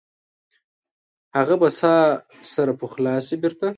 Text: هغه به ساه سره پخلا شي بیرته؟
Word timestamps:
هغه 1.37 1.55
به 1.61 1.69
ساه 1.79 2.01
سره 2.53 2.73
پخلا 2.81 3.13
شي 3.25 3.35
بیرته؟ 3.41 3.67